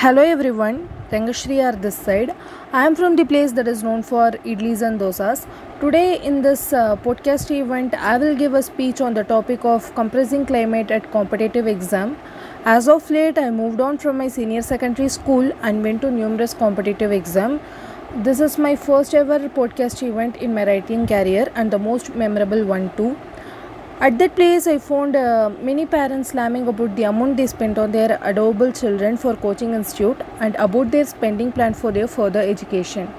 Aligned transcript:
Hello 0.00 0.22
everyone, 0.22 0.76
Rangashri 1.10 1.56
are 1.60 1.74
this 1.84 1.96
side. 1.96 2.32
I 2.72 2.86
am 2.86 2.94
from 2.94 3.16
the 3.16 3.24
place 3.24 3.50
that 3.54 3.66
is 3.66 3.82
known 3.82 4.04
for 4.04 4.30
idlis 4.50 4.80
and 4.88 5.00
dosas. 5.00 5.44
Today 5.80 6.22
in 6.22 6.40
this 6.42 6.72
uh, 6.72 6.94
podcast 7.06 7.50
event, 7.50 7.94
I 7.94 8.16
will 8.16 8.36
give 8.36 8.54
a 8.54 8.62
speech 8.62 9.00
on 9.00 9.14
the 9.14 9.24
topic 9.24 9.64
of 9.64 9.92
compressing 9.96 10.46
climate 10.46 10.92
at 10.92 11.10
competitive 11.10 11.66
exam. 11.66 12.16
As 12.64 12.86
of 12.86 13.10
late, 13.10 13.38
I 13.38 13.50
moved 13.50 13.80
on 13.80 13.98
from 13.98 14.18
my 14.18 14.28
senior 14.28 14.62
secondary 14.62 15.08
school 15.08 15.50
and 15.62 15.82
went 15.82 16.02
to 16.02 16.12
numerous 16.12 16.54
competitive 16.54 17.10
exam. 17.10 17.58
This 18.28 18.38
is 18.38 18.56
my 18.56 18.76
first 18.76 19.16
ever 19.16 19.40
podcast 19.48 20.08
event 20.08 20.36
in 20.36 20.54
my 20.54 20.64
writing 20.64 21.08
career 21.08 21.50
and 21.56 21.72
the 21.72 21.78
most 21.80 22.14
memorable 22.14 22.64
one 22.64 22.92
too. 22.96 23.16
At 24.00 24.16
that 24.20 24.36
place, 24.36 24.68
I 24.68 24.78
found 24.78 25.16
uh, 25.16 25.50
many 25.60 25.84
parents 25.84 26.28
slamming 26.28 26.68
about 26.68 26.94
the 26.94 27.02
amount 27.02 27.36
they 27.36 27.48
spent 27.48 27.78
on 27.78 27.90
their 27.90 28.16
adorable 28.22 28.70
children 28.70 29.16
for 29.16 29.34
coaching 29.34 29.74
institute 29.74 30.20
and 30.38 30.54
about 30.54 30.92
their 30.92 31.04
spending 31.04 31.50
plan 31.50 31.74
for 31.74 31.90
their 31.90 32.06
further 32.06 32.38
education. 32.38 33.12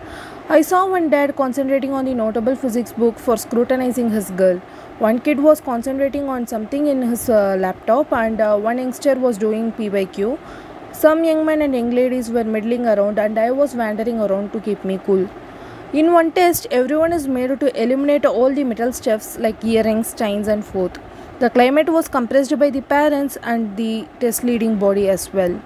I 0.47 0.61
saw 0.61 0.87
one 0.87 1.09
dad 1.09 1.35
concentrating 1.35 1.91
on 1.91 2.05
the 2.05 2.13
notable 2.13 2.55
physics 2.55 2.93
book 2.93 3.19
for 3.19 3.35
scrutinizing 3.35 4.09
his 4.11 4.31
girl. 4.31 4.59
One 4.99 5.19
kid 5.19 5.41
was 5.41 5.59
concentrating 5.59 6.29
on 6.29 6.47
something 6.47 6.87
in 6.87 7.01
his 7.01 7.29
uh, 7.29 7.57
laptop, 7.59 8.13
and 8.13 8.39
uh, 8.39 8.57
one 8.57 8.77
youngster 8.77 9.15
was 9.15 9.37
doing 9.37 9.73
PYQ. 9.73 10.39
Some 10.93 11.25
young 11.25 11.45
men 11.45 11.61
and 11.61 11.75
young 11.75 11.91
ladies 11.91 12.29
were 12.29 12.45
middling 12.45 12.85
around, 12.85 13.19
and 13.19 13.37
I 13.37 13.51
was 13.51 13.75
wandering 13.75 14.21
around 14.21 14.53
to 14.53 14.61
keep 14.61 14.85
me 14.85 14.97
cool. 15.05 15.29
In 15.91 16.13
one 16.13 16.31
test, 16.31 16.67
everyone 16.69 17.11
is 17.11 17.27
made 17.27 17.59
to 17.59 17.81
eliminate 17.81 18.23
all 18.23 18.53
the 18.53 18.63
metal 18.63 18.93
stuffs 18.93 19.39
like 19.39 19.63
earrings, 19.65 20.13
chains, 20.13 20.47
and 20.47 20.63
forth. 20.63 20.99
The 21.39 21.49
climate 21.49 21.89
was 21.89 22.07
compressed 22.07 22.59
by 22.59 22.69
the 22.69 22.81
parents 22.81 23.39
and 23.41 23.75
the 23.75 24.07
test 24.19 24.43
leading 24.43 24.75
body 24.75 25.09
as 25.09 25.33
well. 25.33 25.59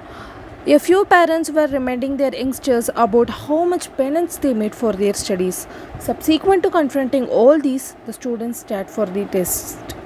A 0.66 0.80
few 0.80 1.04
parents 1.04 1.49
were 1.52 1.68
reminding 1.68 2.16
their 2.16 2.34
youngsters 2.34 2.90
about 2.96 3.30
how 3.32 3.66
much 3.66 3.91
penance 3.98 4.38
they 4.38 4.54
made 4.54 4.73
for 4.73 4.94
their 4.94 5.13
studies. 5.13 5.68
Subsequent 5.99 6.63
to 6.63 6.70
confronting 6.70 7.27
all 7.27 7.60
these, 7.60 7.98
the 8.05 8.13
students 8.13 8.63
sat 8.65 8.90
for 8.90 9.05
the 9.05 9.26
test. 9.26 10.02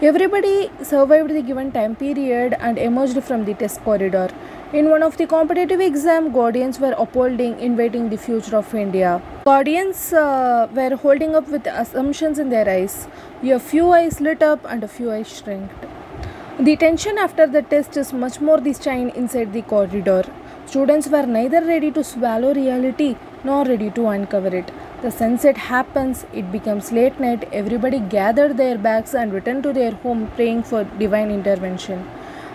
Everybody 0.00 0.70
survived 0.80 1.30
the 1.30 1.42
given 1.42 1.72
time 1.72 1.96
period 1.96 2.54
and 2.60 2.78
emerged 2.78 3.20
from 3.24 3.44
the 3.44 3.54
test 3.54 3.80
corridor. 3.82 4.28
In 4.72 4.90
one 4.90 5.02
of 5.02 5.16
the 5.16 5.26
competitive 5.26 5.80
exam, 5.80 6.30
guardians 6.30 6.78
were 6.78 6.94
upholding, 6.96 7.58
inviting 7.58 8.08
the 8.08 8.16
future 8.16 8.54
of 8.54 8.72
India. 8.76 9.20
Guardians 9.44 10.12
uh, 10.12 10.68
were 10.72 10.94
holding 10.94 11.34
up 11.34 11.48
with 11.48 11.66
assumptions 11.66 12.38
in 12.38 12.48
their 12.48 12.68
eyes. 12.68 13.08
A 13.42 13.58
few 13.58 13.90
eyes 13.90 14.20
lit 14.20 14.40
up 14.40 14.64
and 14.68 14.84
a 14.84 14.88
few 14.88 15.10
eyes 15.10 15.36
shrinked. 15.36 15.84
The 16.60 16.76
tension 16.76 17.18
after 17.18 17.48
the 17.48 17.62
test 17.62 17.96
is 17.96 18.12
much 18.12 18.40
more 18.40 18.60
the 18.60 18.74
strain 18.74 19.08
inside 19.10 19.52
the 19.52 19.62
corridor. 19.62 20.22
Students 20.66 21.08
were 21.08 21.26
neither 21.26 21.60
ready 21.64 21.90
to 21.90 22.04
swallow 22.04 22.54
reality 22.54 23.16
nor 23.42 23.64
ready 23.64 23.90
to 23.90 24.06
uncover 24.06 24.54
it. 24.54 24.70
The 25.00 25.12
sunset 25.12 25.56
happens, 25.56 26.26
it 26.32 26.50
becomes 26.50 26.90
late 26.90 27.20
night, 27.20 27.48
everybody 27.52 28.00
gathered 28.00 28.56
their 28.56 28.76
bags 28.76 29.14
and 29.14 29.32
returned 29.32 29.62
to 29.62 29.72
their 29.72 29.92
home 29.92 30.28
praying 30.34 30.64
for 30.64 30.82
divine 30.98 31.30
intervention. 31.30 32.04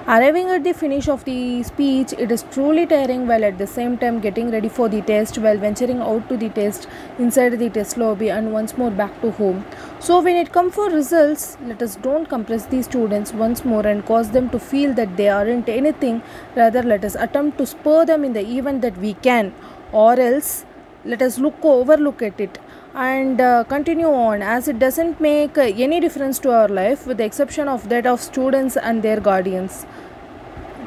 Arriving 0.05 0.49
at 0.49 0.65
the 0.65 0.73
finish 0.73 1.07
of 1.07 1.23
the 1.23 1.63
speech, 1.63 2.11
it 2.11 2.29
is 2.33 2.43
truly 2.51 2.85
tiring 2.85 3.25
while 3.27 3.45
at 3.45 3.57
the 3.57 3.65
same 3.65 3.97
time 3.97 4.19
getting 4.19 4.51
ready 4.51 4.67
for 4.67 4.89
the 4.89 5.01
test 5.03 5.37
while 5.37 5.57
venturing 5.57 6.01
out 6.01 6.27
to 6.27 6.35
the 6.35 6.49
test 6.49 6.89
inside 7.17 7.57
the 7.57 7.69
test 7.69 7.95
lobby 7.95 8.29
and 8.29 8.51
once 8.51 8.77
more 8.77 8.91
back 8.91 9.21
to 9.21 9.31
home. 9.31 9.63
So 10.01 10.21
when 10.21 10.35
it 10.35 10.51
comes 10.51 10.75
for 10.75 10.89
results, 10.89 11.57
let 11.65 11.81
us 11.81 11.95
don't 11.95 12.27
compress 12.27 12.65
these 12.65 12.83
students 12.83 13.31
once 13.31 13.63
more 13.63 13.87
and 13.87 14.05
cause 14.05 14.31
them 14.31 14.49
to 14.49 14.59
feel 14.59 14.93
that 14.95 15.15
they 15.15 15.29
aren't 15.29 15.69
anything. 15.69 16.21
Rather, 16.57 16.83
let 16.83 17.05
us 17.05 17.15
attempt 17.15 17.57
to 17.59 17.65
spur 17.65 18.03
them 18.05 18.25
in 18.25 18.33
the 18.33 18.45
event 18.45 18.81
that 18.81 18.97
we 18.97 19.13
can, 19.13 19.53
or 19.93 20.19
else 20.19 20.65
let 21.05 21.21
us 21.21 21.37
look 21.37 21.55
overlook 21.63 22.21
at 22.21 22.39
it. 22.39 22.59
And 22.93 23.41
uh, 23.41 23.63
continue 23.63 24.07
on. 24.07 24.41
As 24.41 24.67
it 24.67 24.79
doesn't 24.79 25.19
make 25.19 25.57
any 25.57 25.99
difference 25.99 26.39
to 26.39 26.51
our 26.51 26.67
life 26.67 27.07
with 27.07 27.17
the 27.17 27.25
exception 27.25 27.67
of 27.67 27.89
that 27.89 28.05
of 28.05 28.21
students 28.21 28.77
and 28.77 29.01
their 29.01 29.19
guardians. 29.19 29.85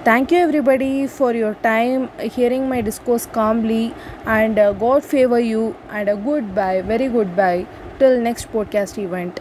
Thank 0.04 0.30
you 0.30 0.38
everybody 0.38 1.08
for 1.08 1.32
your 1.34 1.54
time 1.62 2.08
hearing 2.34 2.68
my 2.68 2.80
discourse 2.80 3.26
calmly 3.26 3.92
and 4.24 4.56
uh, 4.56 4.72
god 4.72 5.02
favor 5.04 5.41
you 5.41 5.74
and 5.91 6.08
a 6.08 6.14
goodbye 6.14 6.80
very 6.82 7.08
goodbye 7.08 7.66
till 7.98 8.20
next 8.20 8.52
podcast 8.52 8.98
event 9.04 9.41